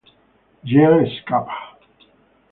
Jean 0.69 1.05
scappa. 1.15 1.59